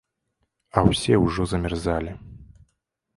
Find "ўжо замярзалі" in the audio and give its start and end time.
1.25-2.11